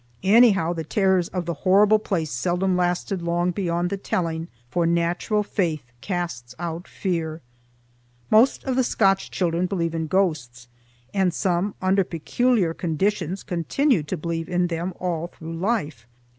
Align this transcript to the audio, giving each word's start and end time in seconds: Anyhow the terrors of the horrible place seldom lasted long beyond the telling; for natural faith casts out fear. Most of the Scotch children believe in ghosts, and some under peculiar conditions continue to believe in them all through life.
Anyhow 0.23 0.73
the 0.73 0.83
terrors 0.83 1.27
of 1.27 1.45
the 1.45 1.53
horrible 1.61 1.99
place 1.99 2.31
seldom 2.31 2.75
lasted 2.75 3.21
long 3.21 3.51
beyond 3.51 3.91
the 3.91 3.97
telling; 3.97 4.47
for 4.67 4.87
natural 4.87 5.43
faith 5.43 5.83
casts 6.01 6.55
out 6.57 6.87
fear. 6.87 7.39
Most 8.31 8.63
of 8.63 8.75
the 8.75 8.83
Scotch 8.83 9.29
children 9.29 9.67
believe 9.67 9.93
in 9.93 10.07
ghosts, 10.07 10.67
and 11.13 11.31
some 11.31 11.75
under 11.83 12.03
peculiar 12.03 12.73
conditions 12.73 13.43
continue 13.43 14.01
to 14.01 14.17
believe 14.17 14.49
in 14.49 14.65
them 14.73 14.91
all 14.99 15.27
through 15.27 15.53
life. 15.53 16.07